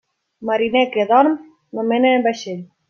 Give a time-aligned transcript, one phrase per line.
[0.49, 1.37] Mariner que dorm
[1.77, 2.69] no mena vaixell.